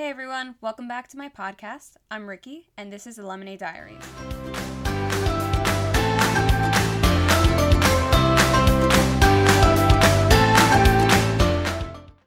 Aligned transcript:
Hey 0.00 0.08
everyone, 0.08 0.54
welcome 0.62 0.88
back 0.88 1.08
to 1.08 1.18
my 1.18 1.28
podcast. 1.28 1.96
I'm 2.10 2.26
Ricky, 2.26 2.70
and 2.78 2.90
this 2.90 3.06
is 3.06 3.16
the 3.16 3.22
Lemonade 3.22 3.58
Diary. 3.58 3.98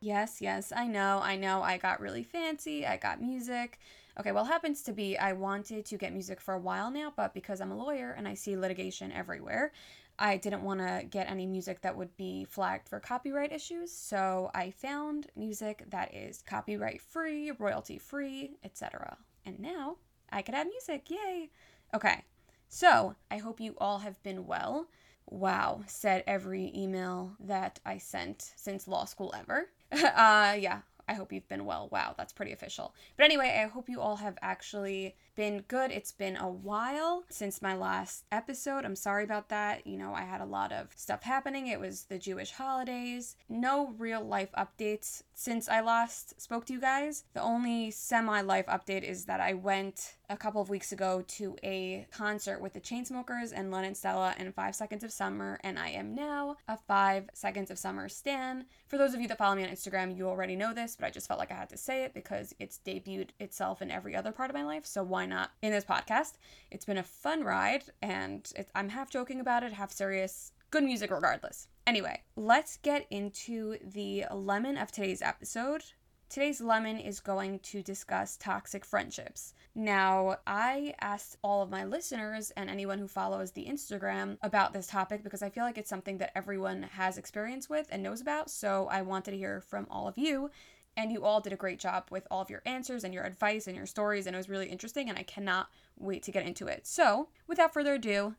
Yes, 0.01 0.39
yes, 0.39 0.71
I 0.71 0.85
know, 0.85 1.19
I 1.23 1.35
know, 1.35 1.63
I 1.63 1.79
got 1.81 1.99
really 1.99 2.21
fancy, 2.21 2.85
I 2.85 2.97
got 2.97 3.19
music. 3.19 3.79
Okay, 4.19 4.31
well, 4.31 4.45
happens 4.45 4.83
to 4.83 4.93
be 4.93 5.17
I 5.17 5.33
wanted 5.33 5.83
to 5.87 5.97
get 5.97 6.13
music 6.13 6.39
for 6.39 6.53
a 6.53 6.59
while 6.59 6.91
now, 6.91 7.11
but 7.15 7.33
because 7.33 7.59
I'm 7.59 7.71
a 7.71 7.75
lawyer 7.75 8.13
and 8.15 8.27
I 8.27 8.35
see 8.35 8.55
litigation 8.55 9.11
everywhere, 9.11 9.71
I 10.19 10.37
didn't 10.37 10.63
want 10.63 10.79
to 10.79 11.05
get 11.09 11.29
any 11.29 11.45
music 11.45 11.81
that 11.81 11.97
would 11.97 12.15
be 12.17 12.45
flagged 12.45 12.87
for 12.87 12.99
copyright 12.99 13.51
issues. 13.51 13.91
So 13.91 14.51
I 14.53 14.71
found 14.71 15.27
music 15.35 15.83
that 15.89 16.13
is 16.13 16.41
copyright 16.41 17.01
free, 17.01 17.51
royalty 17.51 17.97
free, 17.97 18.51
etc. 18.63 19.17
And 19.45 19.59
now 19.59 19.97
I 20.31 20.41
could 20.41 20.55
add 20.55 20.67
music. 20.67 21.09
Yay! 21.09 21.49
Okay, 21.93 22.23
so 22.69 23.15
I 23.29 23.37
hope 23.37 23.59
you 23.59 23.75
all 23.77 23.99
have 23.99 24.21
been 24.23 24.45
well. 24.47 24.87
Wow, 25.29 25.81
said 25.87 26.23
every 26.27 26.71
email 26.75 27.35
that 27.39 27.79
I 27.85 27.97
sent 27.97 28.53
since 28.55 28.87
law 28.87 29.05
school 29.05 29.33
ever. 29.37 29.69
uh, 29.91 30.55
yeah, 30.59 30.81
I 31.07 31.13
hope 31.13 31.31
you've 31.31 31.47
been 31.47 31.65
well. 31.65 31.89
Wow, 31.91 32.13
that's 32.17 32.33
pretty 32.33 32.51
official. 32.51 32.93
But 33.15 33.25
anyway, 33.25 33.61
I 33.63 33.67
hope 33.67 33.89
you 33.89 34.01
all 34.01 34.17
have 34.17 34.37
actually 34.41 35.15
been 35.35 35.63
good. 35.67 35.91
It's 35.91 36.11
been 36.11 36.37
a 36.37 36.49
while 36.49 37.23
since 37.29 37.61
my 37.61 37.75
last 37.75 38.25
episode. 38.31 38.85
I'm 38.85 38.95
sorry 38.95 39.23
about 39.23 39.49
that. 39.49 39.85
You 39.87 39.97
know, 39.97 40.13
I 40.13 40.21
had 40.21 40.41
a 40.41 40.45
lot 40.45 40.71
of 40.71 40.89
stuff 40.95 41.23
happening. 41.23 41.67
It 41.67 41.79
was 41.79 42.03
the 42.03 42.17
Jewish 42.17 42.51
holidays. 42.51 43.35
No 43.49 43.93
real 43.97 44.23
life 44.23 44.49
updates 44.57 45.23
since 45.33 45.67
I 45.67 45.81
last 45.81 46.39
spoke 46.41 46.65
to 46.65 46.73
you 46.73 46.79
guys. 46.79 47.23
The 47.33 47.41
only 47.41 47.91
semi 47.91 48.41
life 48.41 48.67
update 48.67 49.03
is 49.03 49.25
that 49.25 49.39
I 49.39 49.53
went 49.53 50.15
a 50.29 50.37
couple 50.37 50.61
of 50.61 50.69
weeks 50.69 50.91
ago 50.91 51.23
to 51.27 51.55
a 51.63 52.07
concert 52.11 52.61
with 52.61 52.73
the 52.73 52.81
Chainsmokers 52.81 53.51
and 53.53 53.71
Lennon 53.71 53.93
Stella 53.93 54.33
and 54.37 54.53
Five 54.53 54.75
Seconds 54.75 55.03
of 55.03 55.11
Summer, 55.11 55.59
and 55.63 55.77
I 55.77 55.89
am 55.89 56.15
now 56.15 56.55
a 56.67 56.77
Five 56.77 57.29
Seconds 57.33 57.69
of 57.69 57.77
Summer 57.77 58.09
stan. 58.09 58.65
For 58.87 58.97
those 58.97 59.13
of 59.13 59.21
you 59.21 59.27
that 59.27 59.37
follow 59.37 59.55
me 59.55 59.63
on 59.63 59.69
Instagram, 59.69 60.17
you 60.17 60.27
already 60.27 60.55
know 60.55 60.73
this, 60.73 60.95
but 60.95 61.05
I 61.05 61.11
just 61.11 61.27
felt 61.27 61.39
like 61.39 61.51
I 61.51 61.55
had 61.55 61.69
to 61.69 61.77
say 61.77 62.03
it 62.03 62.13
because 62.13 62.55
it's 62.59 62.79
debuted 62.85 63.29
itself 63.39 63.81
in 63.81 63.91
every 63.91 64.15
other 64.15 64.31
part 64.31 64.49
of 64.49 64.55
my 64.55 64.63
life. 64.63 64.85
So 64.85 65.03
why 65.03 65.22
why 65.23 65.27
not 65.27 65.51
in 65.61 65.71
this 65.71 65.85
podcast. 65.85 66.33
It's 66.69 66.83
been 66.83 66.97
a 66.97 67.03
fun 67.03 67.45
ride, 67.45 67.85
and 68.01 68.51
I'm 68.75 68.89
half 68.89 69.09
joking 69.09 69.39
about 69.39 69.63
it, 69.63 69.71
half 69.71 69.93
serious. 69.93 70.51
Good 70.69 70.83
music 70.83 71.11
regardless. 71.11 71.69
Anyway, 71.87 72.23
let's 72.35 72.75
get 72.75 73.07
into 73.09 73.77
the 73.81 74.25
lemon 74.33 74.77
of 74.77 74.91
today's 74.91 75.21
episode. 75.21 75.83
Today's 76.27 76.59
lemon 76.59 76.97
is 76.97 77.21
going 77.21 77.59
to 77.59 77.81
discuss 77.81 78.35
toxic 78.35 78.83
friendships. 78.83 79.53
Now, 79.75 80.39
I 80.45 80.93
asked 80.99 81.37
all 81.41 81.61
of 81.61 81.69
my 81.69 81.85
listeners 81.85 82.51
and 82.57 82.69
anyone 82.69 82.99
who 82.99 83.07
follows 83.07 83.51
the 83.51 83.65
Instagram 83.65 84.37
about 84.41 84.73
this 84.73 84.87
topic 84.87 85.23
because 85.23 85.41
I 85.41 85.49
feel 85.49 85.63
like 85.63 85.77
it's 85.77 85.89
something 85.89 86.17
that 86.17 86.31
everyone 86.35 86.83
has 86.83 87.17
experience 87.17 87.69
with 87.69 87.87
and 87.91 88.03
knows 88.03 88.19
about. 88.19 88.49
So 88.49 88.87
I 88.91 89.03
wanted 89.03 89.31
to 89.31 89.37
hear 89.37 89.61
from 89.61 89.87
all 89.89 90.07
of 90.07 90.17
you 90.17 90.49
and 90.95 91.11
you 91.11 91.23
all 91.23 91.41
did 91.41 91.53
a 91.53 91.57
great 91.57 91.79
job 91.79 92.05
with 92.09 92.27
all 92.29 92.41
of 92.41 92.49
your 92.49 92.61
answers 92.65 93.03
and 93.03 93.13
your 93.13 93.23
advice 93.23 93.67
and 93.67 93.75
your 93.75 93.85
stories, 93.85 94.27
and 94.27 94.35
it 94.35 94.37
was 94.37 94.49
really 94.49 94.69
interesting, 94.69 95.09
and 95.09 95.17
I 95.17 95.23
cannot 95.23 95.69
wait 95.97 96.23
to 96.23 96.31
get 96.31 96.45
into 96.45 96.67
it. 96.67 96.85
So, 96.85 97.29
without 97.47 97.73
further 97.73 97.95
ado, 97.95 98.35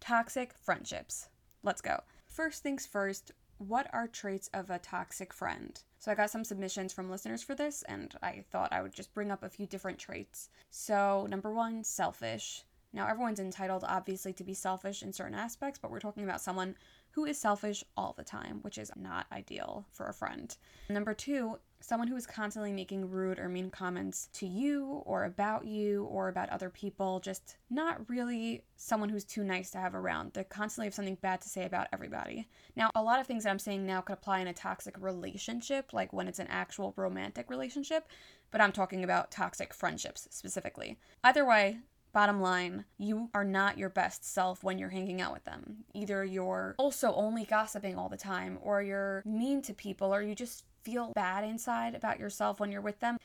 toxic 0.00 0.54
friendships. 0.54 1.28
Let's 1.62 1.80
go. 1.80 2.00
First 2.26 2.62
things 2.62 2.86
first, 2.86 3.32
what 3.58 3.88
are 3.92 4.08
traits 4.08 4.48
of 4.54 4.70
a 4.70 4.78
toxic 4.78 5.32
friend? 5.32 5.78
So, 5.98 6.10
I 6.10 6.14
got 6.14 6.30
some 6.30 6.44
submissions 6.44 6.92
from 6.92 7.10
listeners 7.10 7.42
for 7.42 7.54
this, 7.54 7.82
and 7.82 8.14
I 8.22 8.44
thought 8.50 8.72
I 8.72 8.82
would 8.82 8.94
just 8.94 9.12
bring 9.12 9.30
up 9.30 9.42
a 9.42 9.50
few 9.50 9.66
different 9.66 9.98
traits. 9.98 10.48
So, 10.70 11.26
number 11.28 11.52
one, 11.52 11.84
selfish. 11.84 12.64
Now, 12.92 13.06
everyone's 13.06 13.38
entitled, 13.38 13.84
obviously, 13.86 14.32
to 14.32 14.44
be 14.44 14.54
selfish 14.54 15.02
in 15.02 15.12
certain 15.12 15.36
aspects, 15.36 15.78
but 15.80 15.90
we're 15.90 16.00
talking 16.00 16.24
about 16.24 16.40
someone 16.40 16.74
who 17.12 17.24
is 17.24 17.38
selfish 17.38 17.84
all 17.96 18.14
the 18.16 18.24
time, 18.24 18.58
which 18.62 18.78
is 18.78 18.90
not 18.96 19.26
ideal 19.30 19.86
for 19.92 20.06
a 20.06 20.14
friend. 20.14 20.56
Number 20.88 21.14
two, 21.14 21.58
someone 21.80 22.08
who 22.08 22.16
is 22.16 22.26
constantly 22.26 22.72
making 22.72 23.10
rude 23.10 23.38
or 23.38 23.48
mean 23.48 23.70
comments 23.70 24.28
to 24.34 24.46
you 24.46 25.02
or 25.06 25.24
about 25.24 25.66
you 25.66 26.04
or 26.04 26.28
about 26.28 26.48
other 26.50 26.70
people, 26.70 27.20
just 27.20 27.56
not 27.70 28.08
really 28.08 28.62
someone 28.76 29.08
who's 29.08 29.24
too 29.24 29.42
nice 29.42 29.70
to 29.70 29.78
have 29.78 29.94
around. 29.94 30.32
They 30.32 30.44
constantly 30.44 30.86
have 30.86 30.94
something 30.94 31.16
bad 31.16 31.40
to 31.40 31.48
say 31.48 31.64
about 31.64 31.88
everybody. 31.92 32.48
Now, 32.76 32.90
a 32.94 33.02
lot 33.02 33.20
of 33.20 33.26
things 33.26 33.44
that 33.44 33.50
I'm 33.50 33.58
saying 33.58 33.86
now 33.86 34.00
could 34.00 34.14
apply 34.14 34.40
in 34.40 34.48
a 34.48 34.52
toxic 34.52 34.94
relationship, 35.00 35.92
like 35.92 36.12
when 36.12 36.28
it's 36.28 36.38
an 36.38 36.48
actual 36.48 36.94
romantic 36.96 37.50
relationship, 37.50 38.08
but 38.50 38.60
I'm 38.60 38.72
talking 38.72 39.02
about 39.02 39.30
toxic 39.30 39.72
friendships 39.72 40.28
specifically. 40.30 40.98
Either 41.24 41.46
way, 41.46 41.78
Bottom 42.12 42.40
line, 42.40 42.86
you 42.98 43.30
are 43.34 43.44
not 43.44 43.78
your 43.78 43.88
best 43.88 44.24
self 44.24 44.64
when 44.64 44.78
you're 44.78 44.88
hanging 44.88 45.20
out 45.20 45.32
with 45.32 45.44
them. 45.44 45.84
Either 45.94 46.24
you're 46.24 46.74
also 46.76 47.14
only 47.14 47.44
gossiping 47.44 47.94
all 47.96 48.08
the 48.08 48.16
time, 48.16 48.58
or 48.62 48.82
you're 48.82 49.22
mean 49.24 49.62
to 49.62 49.72
people, 49.72 50.12
or 50.12 50.20
you 50.20 50.34
just 50.34 50.64
feel 50.82 51.12
bad 51.14 51.44
inside 51.44 51.94
about 51.94 52.18
yourself 52.18 52.60
when 52.60 52.72
you're 52.72 52.80
with 52.80 53.00
them. 53.00 53.18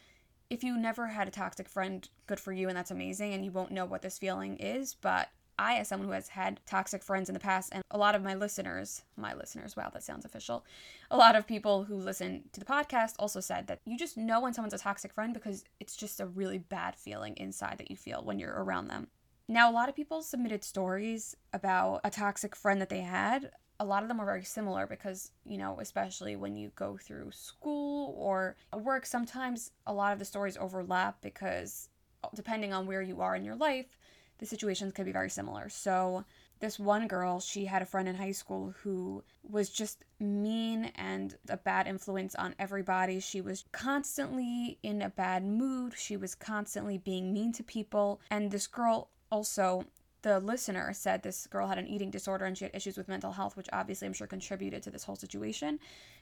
If 0.49 0.63
you 0.63 0.77
never 0.77 1.07
had 1.07 1.27
a 1.27 1.31
toxic 1.31 1.67
friend, 1.67 2.07
good 2.27 2.39
for 2.39 2.53
you, 2.53 2.67
and 2.67 2.77
that's 2.77 2.91
amazing, 2.91 3.33
and 3.33 3.43
you 3.43 3.51
won't 3.51 3.71
know 3.71 3.85
what 3.85 4.01
this 4.01 4.19
feeling 4.19 4.57
is, 4.57 4.93
but 4.93 5.29
I, 5.57 5.77
as 5.77 5.88
someone 5.88 6.07
who 6.07 6.13
has 6.13 6.27
had 6.27 6.59
toxic 6.66 7.01
friends 7.01 7.29
in 7.29 7.33
the 7.33 7.39
past, 7.39 7.69
and 7.71 7.83
a 7.89 7.97
lot 7.97 8.16
of 8.16 8.21
my 8.21 8.35
listeners, 8.35 9.03
my 9.16 9.33
listeners, 9.33 9.75
wow, 9.75 9.89
that 9.93 10.03
sounds 10.03 10.25
official. 10.25 10.66
A 11.09 11.17
lot 11.17 11.35
of 11.35 11.47
people 11.47 11.85
who 11.85 11.95
listen 11.95 12.43
to 12.51 12.59
the 12.59 12.66
podcast 12.66 13.13
also 13.19 13.39
said 13.39 13.67
that 13.67 13.79
you 13.85 13.97
just 13.97 14.17
know 14.17 14.41
when 14.41 14.53
someone's 14.53 14.73
a 14.73 14.77
toxic 14.77 15.13
friend 15.13 15.33
because 15.33 15.63
it's 15.79 15.95
just 15.95 16.19
a 16.19 16.25
really 16.25 16.57
bad 16.57 16.95
feeling 16.95 17.35
inside 17.37 17.77
that 17.77 17.89
you 17.89 17.95
feel 17.95 18.22
when 18.23 18.37
you're 18.37 18.61
around 18.63 18.87
them. 18.87 19.07
Now, 19.47 19.69
a 19.69 19.73
lot 19.73 19.89
of 19.89 19.95
people 19.95 20.23
submitted 20.23 20.63
stories 20.63 21.35
about 21.53 22.01
a 22.03 22.09
toxic 22.09 22.55
friend 22.55 22.81
that 22.81 22.89
they 22.89 23.01
had. 23.01 23.51
A 23.80 23.86
lot 23.86 24.03
of 24.03 24.09
them 24.09 24.19
are 24.19 24.25
very 24.25 24.44
similar 24.44 24.88
because, 24.88 25.31
you 25.46 25.58
know, 25.58 25.80
especially 25.80 26.36
when 26.36 26.56
you 26.56 26.72
go 26.75 26.97
through 26.97 27.31
school 27.31 28.16
or 28.18 28.56
work, 28.74 29.06
sometimes 29.06 29.72
a 29.86 29.94
lot 29.94 30.13
of 30.13 30.19
the 30.19 30.25
stories 30.25 30.58
overlap 30.58 31.22
because 31.22 31.90
uh, 32.24 32.30
depending 32.34 32.74
on 32.74 32.88
where 32.88 33.02
you 33.02 33.22
are 33.22 33.35
in 33.35 33.44
your 33.44 33.56
life, 33.56 33.97
the 34.38 34.46
situations 34.46 34.94
could 34.94 35.06
be 35.06 35.12
very 35.12 35.30
similar. 35.30 35.69
So, 35.69 36.25
this 36.59 36.80
one 36.80 37.08
girl, 37.08 37.40
she 37.41 37.66
had 37.66 37.81
a 37.81 37.85
friend 37.85 38.08
in 38.08 38.16
high 38.16 38.31
school 38.31 38.74
who 38.81 39.24
was 39.44 39.69
just 39.69 40.06
mean 40.19 40.85
and 40.96 41.38
a 41.50 41.58
bad 41.58 41.85
influence 41.85 42.34
on 42.35 42.56
everybody. 42.58 43.19
She 43.19 43.41
was 43.41 43.66
constantly 43.74 44.80
in 44.81 45.02
a 45.02 45.09
bad 45.09 45.44
mood. 45.44 45.94
She 45.97 46.16
was 46.16 46.34
constantly 46.34 46.97
being 46.97 47.34
mean 47.34 47.52
to 47.53 47.64
people. 47.64 48.22
And 48.31 48.52
this 48.52 48.68
girl 48.68 49.09
also 49.30 49.85
the 50.25 50.40
listener 50.40 50.91
said 50.91 51.22
this 51.22 51.46
girl 51.46 51.68
had 51.68 51.78
an 51.78 51.86
eating 51.86 52.09
disorder 52.09 52.46
and 52.46 52.58
she 52.58 52.66
had 52.66 52.74
issues 52.74 52.97
with 52.97 53.08
mental 53.08 53.34
health, 53.34 53.56
which 53.56 53.69
obviously 53.72 54.08
I'm 54.08 54.13
sure 54.13 54.25
contributed 54.25 54.81
to 54.81 54.90
this 54.90 55.03
whole 55.03 55.16
situation. 55.16 55.80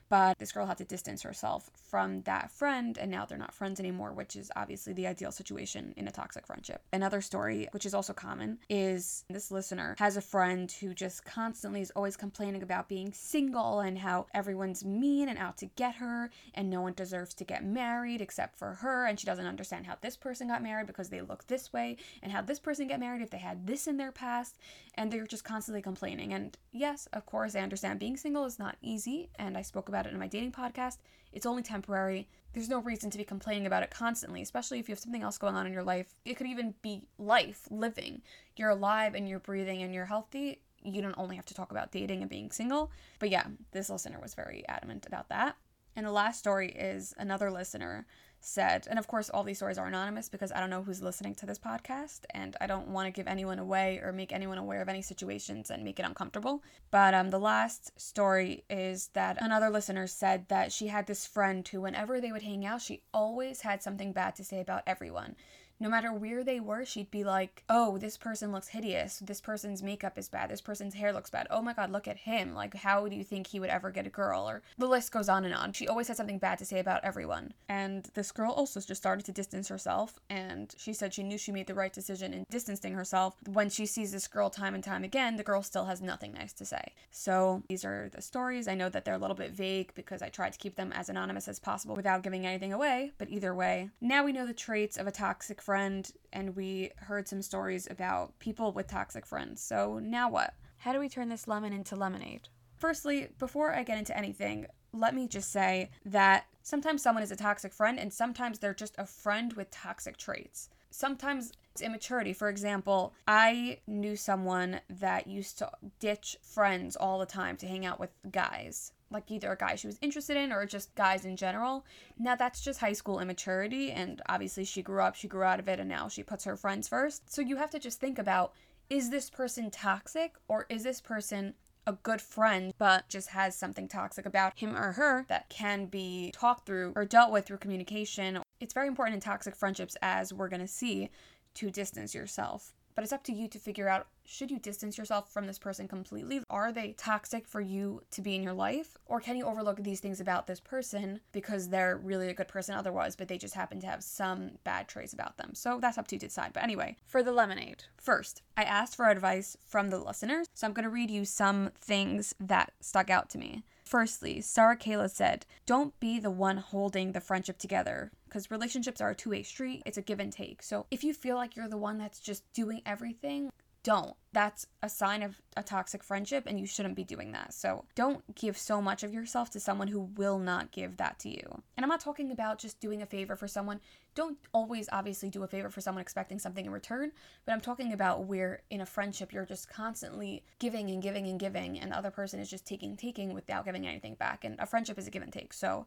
But 0.09 0.39
this 0.39 0.51
girl 0.51 0.65
had 0.65 0.77
to 0.77 0.85
distance 0.85 1.23
herself 1.23 1.71
from 1.89 2.21
that 2.23 2.51
friend, 2.51 2.97
and 2.97 3.09
now 3.09 3.25
they're 3.25 3.37
not 3.37 3.53
friends 3.53 3.79
anymore, 3.79 4.13
which 4.13 4.35
is 4.35 4.51
obviously 4.55 4.93
the 4.93 5.07
ideal 5.07 5.31
situation 5.31 5.93
in 5.97 6.07
a 6.07 6.11
toxic 6.11 6.45
friendship. 6.45 6.81
Another 6.91 7.21
story, 7.21 7.67
which 7.71 7.85
is 7.85 7.93
also 7.93 8.13
common, 8.13 8.59
is 8.69 9.25
this 9.29 9.49
listener 9.49 9.95
has 9.97 10.17
a 10.17 10.21
friend 10.21 10.71
who 10.71 10.93
just 10.93 11.25
constantly 11.25 11.81
is 11.81 11.91
always 11.91 12.15
complaining 12.15 12.61
about 12.61 12.89
being 12.89 13.11
single 13.13 13.79
and 13.79 13.97
how 13.97 14.27
everyone's 14.33 14.85
mean 14.85 15.29
and 15.29 15.39
out 15.39 15.57
to 15.57 15.65
get 15.65 15.95
her, 15.95 16.29
and 16.53 16.69
no 16.69 16.81
one 16.81 16.93
deserves 16.93 17.33
to 17.33 17.43
get 17.43 17.63
married 17.63 18.21
except 18.21 18.59
for 18.59 18.73
her, 18.75 19.05
and 19.05 19.19
she 19.19 19.25
doesn't 19.25 19.47
understand 19.47 19.85
how 19.85 19.95
this 20.01 20.17
person 20.17 20.47
got 20.47 20.61
married 20.61 20.87
because 20.87 21.09
they 21.09 21.21
look 21.21 21.47
this 21.47 21.71
way, 21.73 21.97
and 22.21 22.31
how 22.31 22.41
this 22.41 22.59
person 22.59 22.87
get 22.87 22.99
married 22.99 23.21
if 23.21 23.29
they 23.29 23.37
had 23.37 23.65
this 23.65 23.87
in 23.87 23.97
their 23.97 24.11
past, 24.11 24.57
and 24.95 25.11
they're 25.11 25.25
just 25.25 25.43
constantly 25.43 25.81
complaining. 25.81 26.33
And 26.33 26.57
yes, 26.71 27.07
of 27.13 27.25
course, 27.25 27.55
I 27.55 27.61
understand 27.61 27.99
being 27.99 28.17
single 28.17 28.45
is 28.45 28.59
not 28.59 28.77
easy, 28.81 29.29
and 29.39 29.57
I 29.57 29.61
spoke 29.61 29.89
about 29.89 29.92
it 29.93 30.13
in 30.13 30.19
my 30.19 30.27
dating 30.27 30.51
podcast. 30.51 30.97
It's 31.31 31.45
only 31.45 31.63
temporary. 31.63 32.27
There's 32.53 32.69
no 32.69 32.79
reason 32.79 33.09
to 33.09 33.17
be 33.17 33.23
complaining 33.23 33.65
about 33.65 33.83
it 33.83 33.89
constantly, 33.89 34.41
especially 34.41 34.79
if 34.79 34.87
you 34.87 34.93
have 34.93 34.99
something 34.99 35.23
else 35.23 35.37
going 35.37 35.55
on 35.55 35.65
in 35.65 35.73
your 35.73 35.83
life. 35.83 36.13
It 36.25 36.35
could 36.35 36.47
even 36.47 36.75
be 36.81 37.03
life, 37.17 37.67
living. 37.71 38.21
You're 38.55 38.69
alive 38.69 39.15
and 39.15 39.27
you're 39.27 39.39
breathing 39.39 39.81
and 39.81 39.93
you're 39.93 40.05
healthy. 40.05 40.61
You 40.83 41.01
don't 41.01 41.17
only 41.17 41.35
have 41.35 41.45
to 41.45 41.53
talk 41.53 41.71
about 41.71 41.91
dating 41.91 42.21
and 42.21 42.29
being 42.29 42.51
single. 42.51 42.91
But 43.19 43.29
yeah, 43.29 43.45
this 43.71 43.89
listener 43.89 44.19
was 44.21 44.35
very 44.35 44.63
adamant 44.67 45.05
about 45.07 45.29
that. 45.29 45.55
And 45.95 46.05
the 46.05 46.11
last 46.11 46.39
story 46.39 46.69
is 46.69 47.13
another 47.17 47.49
listener 47.51 48.05
said, 48.45 48.87
and 48.89 48.99
of 48.99 49.07
course, 49.07 49.29
all 49.29 49.43
these 49.43 49.57
stories 49.57 49.77
are 49.77 49.87
anonymous 49.87 50.29
because 50.29 50.51
I 50.51 50.59
don't 50.59 50.69
know 50.69 50.83
who's 50.83 51.01
listening 51.01 51.33
to 51.35 51.45
this 51.45 51.57
podcast, 51.57 52.21
and 52.31 52.55
I 52.59 52.67
don't 52.67 52.89
want 52.89 53.07
to 53.07 53.11
give 53.11 53.27
anyone 53.27 53.59
away 53.59 53.99
or 54.03 54.11
make 54.11 54.33
anyone 54.33 54.57
aware 54.57 54.81
of 54.81 54.89
any 54.89 55.01
situations 55.01 55.69
and 55.69 55.83
make 55.83 55.99
it 55.99 56.05
uncomfortable. 56.05 56.63
But 56.91 57.13
um, 57.13 57.29
the 57.29 57.39
last 57.39 57.99
story 57.99 58.65
is 58.69 59.07
that 59.13 59.37
another 59.41 59.69
listener 59.69 60.07
said 60.07 60.49
that 60.49 60.71
she 60.71 60.87
had 60.87 61.07
this 61.07 61.25
friend 61.25 61.67
who, 61.67 61.81
whenever 61.81 62.19
they 62.19 62.31
would 62.31 62.43
hang 62.43 62.65
out, 62.65 62.81
she 62.81 63.03
always 63.13 63.61
had 63.61 63.81
something 63.81 64.11
bad 64.11 64.35
to 64.35 64.43
say 64.43 64.59
about 64.59 64.83
everyone. 64.85 65.35
No 65.79 65.89
matter 65.89 66.13
where 66.13 66.43
they 66.43 66.59
were, 66.59 66.85
she'd 66.85 67.11
be 67.11 67.23
like, 67.23 67.63
oh, 67.69 67.97
this 67.97 68.17
person 68.17 68.51
looks 68.51 68.69
hideous. 68.69 69.19
This 69.19 69.41
person's 69.41 69.83
makeup 69.83 70.17
is 70.17 70.29
bad. 70.29 70.49
This 70.49 70.61
person's 70.61 70.93
hair 70.93 71.11
looks 71.11 71.29
bad. 71.29 71.47
Oh 71.49 71.61
my 71.61 71.73
God, 71.73 71.91
look 71.91 72.07
at 72.07 72.17
him. 72.17 72.53
Like, 72.53 72.73
how 72.73 73.07
do 73.07 73.15
you 73.15 73.23
think 73.23 73.47
he 73.47 73.59
would 73.59 73.69
ever 73.69 73.91
get 73.91 74.07
a 74.07 74.09
girl? 74.09 74.47
Or 74.47 74.61
the 74.77 74.87
list 74.87 75.11
goes 75.11 75.29
on 75.29 75.45
and 75.45 75.53
on. 75.53 75.73
She 75.73 75.87
always 75.87 76.07
had 76.07 76.17
something 76.17 76.37
bad 76.37 76.57
to 76.59 76.65
say 76.65 76.79
about 76.79 77.03
everyone. 77.03 77.53
And 77.67 78.09
this 78.13 78.31
girl 78.31 78.51
also 78.51 78.79
just 78.79 79.01
started 79.01 79.25
to 79.25 79.31
distance 79.31 79.67
herself. 79.67 80.19
And 80.29 80.73
she 80.77 80.93
said 80.93 81.13
she 81.13 81.23
knew 81.23 81.37
she 81.37 81.51
made 81.51 81.67
the 81.67 81.73
right 81.73 81.93
decision 81.93 82.33
in 82.33 82.45
distancing 82.49 82.93
herself. 82.93 83.35
When 83.51 83.69
she 83.69 83.85
sees 83.85 84.11
this 84.11 84.27
girl 84.27 84.49
time 84.49 84.75
and 84.75 84.83
time 84.83 85.03
again, 85.03 85.35
the 85.35 85.43
girl 85.43 85.63
still 85.63 85.85
has 85.85 86.01
nothing 86.01 86.33
nice 86.33 86.53
to 86.53 86.65
say. 86.65 86.93
So 87.11 87.63
these 87.67 87.83
are 87.83 88.09
the 88.13 88.21
stories. 88.21 88.67
I 88.67 88.75
know 88.75 88.89
that 88.89 89.05
they're 89.05 89.13
a 89.15 89.19
little 89.19 89.35
bit 89.35 89.51
vague 89.51 89.93
because 89.95 90.21
I 90.21 90.29
tried 90.29 90.53
to 90.53 90.59
keep 90.59 90.75
them 90.75 90.93
as 90.93 91.09
anonymous 91.09 91.47
as 91.47 91.59
possible 91.59 91.95
without 91.95 92.23
giving 92.23 92.45
anything 92.45 92.73
away. 92.73 93.11
But 93.17 93.29
either 93.29 93.53
way, 93.53 93.89
now 93.99 94.23
we 94.23 94.31
know 94.31 94.45
the 94.45 94.53
traits 94.53 94.97
of 94.97 95.07
a 95.07 95.11
toxic 95.11 95.61
friend 95.63 96.11
and 96.31 96.55
we 96.55 96.91
heard 96.97 97.27
some 97.27 97.41
stories 97.41 97.87
about 97.89 98.37
people 98.39 98.71
with 98.71 98.87
toxic 98.87 99.25
friends. 99.25 99.61
So 99.61 99.99
now 99.99 100.29
what? 100.29 100.53
How 100.77 100.93
do 100.93 100.99
we 100.99 101.09
turn 101.09 101.29
this 101.29 101.47
lemon 101.47 101.73
into 101.73 101.95
lemonade? 101.95 102.49
Firstly, 102.75 103.29
before 103.39 103.73
I 103.73 103.83
get 103.83 103.97
into 103.97 104.17
anything, 104.17 104.67
let 104.91 105.15
me 105.15 105.27
just 105.27 105.51
say 105.51 105.89
that 106.05 106.45
sometimes 106.61 107.01
someone 107.01 107.23
is 107.23 107.31
a 107.31 107.35
toxic 107.35 107.73
friend 107.73 107.97
and 107.97 108.11
sometimes 108.11 108.59
they're 108.59 108.73
just 108.73 108.95
a 108.97 109.05
friend 109.05 109.53
with 109.53 109.71
toxic 109.71 110.17
traits. 110.17 110.69
Sometimes 110.89 111.53
it's 111.71 111.81
immaturity. 111.81 112.33
For 112.33 112.49
example, 112.49 113.13
I 113.27 113.79
knew 113.87 114.15
someone 114.15 114.81
that 114.89 115.25
used 115.27 115.57
to 115.59 115.71
ditch 115.99 116.37
friends 116.43 116.95
all 116.95 117.17
the 117.17 117.25
time 117.25 117.57
to 117.57 117.67
hang 117.67 117.85
out 117.85 117.99
with 117.99 118.11
guys 118.31 118.91
like 119.13 119.29
either 119.31 119.51
a 119.51 119.57
guy 119.57 119.75
she 119.75 119.87
was 119.87 119.99
interested 120.01 120.37
in 120.37 120.51
or 120.51 120.65
just 120.65 120.93
guys 120.95 121.25
in 121.25 121.37
general. 121.37 121.85
Now 122.17 122.35
that's 122.35 122.61
just 122.61 122.79
high 122.79 122.93
school 122.93 123.19
immaturity 123.19 123.91
and 123.91 124.21
obviously 124.27 124.65
she 124.65 124.81
grew 124.81 125.01
up, 125.01 125.15
she 125.15 125.27
grew 125.27 125.43
out 125.43 125.59
of 125.59 125.67
it 125.67 125.79
and 125.79 125.89
now 125.89 126.07
she 126.07 126.23
puts 126.23 126.43
her 126.43 126.55
friends 126.55 126.87
first. 126.87 127.31
So 127.31 127.41
you 127.41 127.57
have 127.57 127.69
to 127.71 127.79
just 127.79 127.99
think 127.99 128.19
about 128.19 128.53
is 128.89 129.09
this 129.09 129.29
person 129.29 129.71
toxic 129.71 130.33
or 130.47 130.65
is 130.69 130.83
this 130.83 130.99
person 130.99 131.53
a 131.85 131.93
good 131.93 132.21
friend 132.21 132.73
but 132.77 133.07
just 133.09 133.29
has 133.29 133.55
something 133.55 133.87
toxic 133.87 134.25
about 134.25 134.57
him 134.57 134.75
or 134.75 134.93
her 134.93 135.25
that 135.27 135.49
can 135.49 135.85
be 135.85 136.31
talked 136.33 136.65
through 136.65 136.93
or 136.95 137.05
dealt 137.05 137.31
with 137.31 137.45
through 137.45 137.57
communication. 137.57 138.39
It's 138.59 138.73
very 138.73 138.87
important 138.87 139.15
in 139.15 139.21
toxic 139.21 139.55
friendships 139.55 139.97
as 140.01 140.33
we're 140.33 140.49
going 140.49 140.61
to 140.61 140.67
see 140.67 141.09
to 141.55 141.69
distance 141.69 142.15
yourself 142.15 142.73
but 142.95 143.03
it's 143.03 143.13
up 143.13 143.23
to 143.23 143.33
you 143.33 143.47
to 143.47 143.59
figure 143.59 143.89
out 143.89 144.07
should 144.25 144.51
you 144.51 144.59
distance 144.59 144.97
yourself 144.97 145.31
from 145.31 145.47
this 145.47 145.59
person 145.59 145.87
completely? 145.87 146.41
Are 146.49 146.71
they 146.71 146.93
toxic 146.93 147.47
for 147.47 147.61
you 147.61 148.01
to 148.11 148.21
be 148.21 148.35
in 148.35 148.43
your 148.43 148.53
life? 148.53 148.97
Or 149.05 149.19
can 149.19 149.35
you 149.35 149.45
overlook 149.45 149.83
these 149.83 149.99
things 149.99 150.19
about 150.19 150.47
this 150.47 150.59
person 150.59 151.19
because 151.31 151.69
they're 151.69 151.97
really 151.97 152.29
a 152.29 152.33
good 152.33 152.47
person 152.47 152.75
otherwise, 152.75 153.15
but 153.15 153.27
they 153.27 153.37
just 153.37 153.55
happen 153.55 153.79
to 153.81 153.87
have 153.87 154.03
some 154.03 154.51
bad 154.63 154.87
traits 154.87 155.13
about 155.13 155.37
them? 155.37 155.53
So 155.53 155.79
that's 155.81 155.97
up 155.97 156.07
to 156.07 156.15
you 156.15 156.19
to 156.19 156.27
decide. 156.27 156.53
But 156.53 156.63
anyway, 156.63 156.97
for 157.05 157.23
the 157.23 157.31
lemonade, 157.31 157.83
first, 157.97 158.41
I 158.57 158.63
asked 158.63 158.95
for 158.95 159.09
advice 159.09 159.57
from 159.65 159.89
the 159.89 159.99
listeners. 159.99 160.47
So 160.53 160.67
I'm 160.67 160.73
going 160.73 160.83
to 160.83 160.89
read 160.89 161.11
you 161.11 161.25
some 161.25 161.71
things 161.79 162.33
that 162.39 162.73
stuck 162.79 163.09
out 163.09 163.29
to 163.31 163.37
me. 163.37 163.63
Firstly, 163.83 164.41
Sarah 164.41 164.77
Kayla 164.77 165.09
said, 165.09 165.45
Don't 165.65 165.99
be 165.99 166.19
the 166.19 166.31
one 166.31 166.57
holding 166.57 167.11
the 167.11 167.21
friendship 167.21 167.57
together 167.57 168.11
because 168.33 168.49
relationships 168.49 168.99
are 168.99 169.11
a 169.11 169.15
two 169.15 169.29
way 169.29 169.43
street, 169.43 169.83
it's 169.85 169.99
a 169.99 170.01
give 170.01 170.19
and 170.19 170.33
take. 170.33 170.63
So 170.63 170.87
if 170.89 171.03
you 171.03 171.13
feel 171.13 171.35
like 171.35 171.55
you're 171.55 171.67
the 171.67 171.77
one 171.77 171.99
that's 171.99 172.19
just 172.19 172.51
doing 172.53 172.81
everything, 172.83 173.51
don't. 173.83 174.15
That's 174.31 174.65
a 174.81 174.89
sign 174.89 175.21
of 175.21 175.41
a 175.55 175.61
toxic 175.61 176.03
friendship, 176.03 176.45
and 176.47 176.59
you 176.59 176.65
shouldn't 176.65 176.95
be 176.95 177.03
doing 177.03 177.33
that. 177.33 177.53
So 177.53 177.85
don't 177.93 178.23
give 178.35 178.57
so 178.57 178.81
much 178.81 179.03
of 179.03 179.13
yourself 179.13 179.51
to 179.51 179.59
someone 179.59 179.89
who 179.89 179.99
will 180.15 180.39
not 180.39 180.71
give 180.71 180.97
that 180.97 181.19
to 181.19 181.29
you. 181.29 181.61
And 181.77 181.83
I'm 181.83 181.89
not 181.89 181.99
talking 181.99 182.31
about 182.31 182.57
just 182.57 182.79
doing 182.79 183.01
a 183.01 183.05
favor 183.05 183.35
for 183.35 183.47
someone. 183.47 183.79
Don't 184.15 184.37
always 184.53 184.89
obviously 184.91 185.29
do 185.29 185.43
a 185.43 185.47
favor 185.47 185.69
for 185.69 185.81
someone 185.81 186.01
expecting 186.01 186.39
something 186.39 186.65
in 186.65 186.71
return, 186.71 187.11
but 187.45 187.51
I'm 187.51 187.61
talking 187.61 187.93
about 187.93 188.25
where 188.25 188.61
in 188.69 188.81
a 188.81 188.85
friendship 188.85 189.33
you're 189.33 189.45
just 189.45 189.69
constantly 189.69 190.43
giving 190.59 190.89
and 190.89 191.01
giving 191.01 191.27
and 191.27 191.39
giving, 191.39 191.79
and 191.79 191.91
the 191.91 191.97
other 191.97 192.11
person 192.11 192.39
is 192.39 192.49
just 192.49 192.65
taking, 192.65 192.95
taking 192.95 193.33
without 193.33 193.65
giving 193.65 193.85
anything 193.85 194.15
back. 194.15 194.45
And 194.45 194.55
a 194.59 194.65
friendship 194.65 194.97
is 194.97 195.07
a 195.07 195.11
give 195.11 195.23
and 195.23 195.33
take. 195.33 195.53
So, 195.53 195.85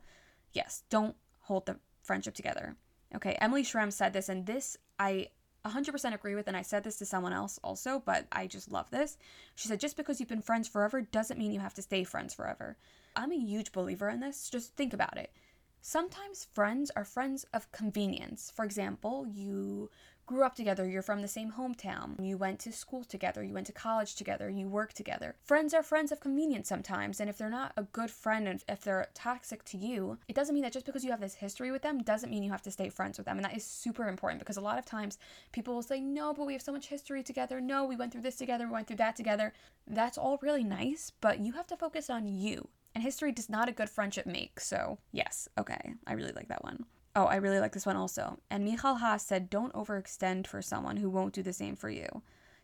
yes, 0.53 0.85
don't 0.91 1.17
hold 1.41 1.67
the 1.67 1.79
friendship 2.03 2.35
together. 2.35 2.77
Okay, 3.15 3.37
Emily 3.41 3.63
Shrem 3.63 3.93
said 3.93 4.13
this, 4.13 4.29
and 4.29 4.47
this 4.47 4.77
I 4.99 5.29
100% 5.67 6.15
agree 6.15 6.35
with, 6.35 6.49
and 6.49 6.57
I 6.57 6.63
said 6.63 6.85
this 6.85 6.97
to 6.99 7.07
someone 7.07 7.33
else 7.33 7.59
also, 7.63 8.03
but 8.05 8.27
I 8.33 8.47
just 8.47 8.71
love 8.71 8.91
this. 8.91 9.19
She 9.55 9.69
said, 9.69 9.81
just 9.81 9.97
because 9.97 10.21
you've 10.21 10.29
been 10.29 10.43
friends 10.43 10.69
forever 10.69 11.01
doesn't 11.01 11.39
mean 11.39 11.53
you 11.53 11.61
have 11.61 11.75
to 11.75 11.83
stay 11.83 12.05
friends 12.05 12.35
forever. 12.35 12.77
I'm 13.15 13.33
a 13.33 13.39
huge 13.39 13.73
believer 13.73 14.09
in 14.09 14.21
this. 14.21 14.49
Just 14.51 14.77
think 14.77 14.93
about 14.93 15.17
it. 15.17 15.31
Sometimes 15.81 16.49
friends 16.53 16.91
are 16.97 17.05
friends 17.05 17.47
of 17.55 17.71
convenience. 17.71 18.53
For 18.55 18.65
example, 18.65 19.27
you 19.27 19.91
grew 20.27 20.43
up 20.43 20.57
together, 20.57 20.87
you're 20.89 21.03
from 21.03 21.23
the 21.23 21.29
same 21.29 21.53
hometown, 21.53 22.25
you 22.25 22.37
went 22.37 22.59
to 22.59 22.73
school 22.73 23.05
together, 23.05 23.45
you 23.45 23.55
went 23.55 23.67
to 23.67 23.73
college 23.73 24.17
together, 24.17 24.51
you 24.51 24.69
work 24.69 24.93
together. 24.93 25.37
Friends 25.41 25.73
are 25.73 25.83
friends 25.83 26.11
of 26.11 26.21
convenience 26.21 26.69
sometimes, 26.69 27.21
and 27.21 27.31
if 27.31 27.39
they're 27.39 27.49
not 27.49 27.73
a 27.77 27.85
good 27.85 28.11
friend 28.11 28.49
and 28.49 28.63
if 28.69 28.81
they're 28.81 29.07
toxic 29.15 29.65
to 29.65 29.79
you, 29.79 30.19
it 30.27 30.35
doesn't 30.35 30.55
mean 30.55 30.65
that 30.65 30.73
just 30.73 30.87
because 30.87 31.05
you 31.05 31.11
have 31.11 31.21
this 31.21 31.35
history 31.35 31.71
with 31.71 31.83
them 31.83 32.03
doesn't 32.03 32.31
mean 32.31 32.43
you 32.43 32.51
have 32.51 32.63
to 32.63 32.71
stay 32.71 32.89
friends 32.89 33.19
with 33.19 33.27
them. 33.27 33.37
And 33.37 33.45
that 33.45 33.57
is 33.57 33.65
super 33.65 34.09
important 34.09 34.41
because 34.41 34.57
a 34.57 34.61
lot 34.61 34.79
of 34.79 34.85
times 34.85 35.19
people 35.53 35.75
will 35.75 35.83
say, 35.83 36.01
No, 36.01 36.35
but 36.35 36.47
we 36.47 36.53
have 36.55 36.63
so 36.63 36.73
much 36.73 36.89
history 36.89 37.23
together. 37.23 37.61
No, 37.61 37.85
we 37.85 37.97
went 37.97 38.13
through 38.13 38.23
this 38.23 38.37
together, 38.37 38.67
we 38.67 38.73
went 38.73 38.89
through 38.89 38.97
that 38.97 39.17
together. 39.17 39.53
That's 39.87 40.19
all 40.19 40.39
really 40.43 40.65
nice, 40.65 41.13
but 41.21 41.39
you 41.39 41.53
have 41.53 41.69
to 41.69 41.77
focus 41.77 42.11
on 42.11 42.27
you. 42.27 42.69
And 42.95 43.03
history 43.03 43.31
does 43.31 43.51
not 43.51 43.69
a 43.69 43.73
good 43.73 43.91
friendship 43.91 44.27
make. 44.27 44.59
So, 44.59 44.99
yes, 45.13 45.49
okay, 45.59 45.95
I 46.07 46.15
really 46.15 46.33
like 46.33 46.49
that 46.49 46.65
one. 46.65 46.87
Oh, 47.17 47.25
I 47.25 47.37
really 47.37 47.61
like 47.61 47.73
this 47.73 47.87
one 47.87 47.97
also. 47.97 48.39
And 48.51 48.63
Michal 48.63 48.97
Haas 48.97 49.25
said, 49.25 49.49
don't 49.49 49.73
overextend 49.73 50.47
for 50.47 50.61
someone 50.61 50.99
who 50.99 51.09
won't 51.09 51.33
do 51.33 51.43
the 51.43 51.55
same 51.55 51.75
for 51.75 51.89
you. 51.89 52.07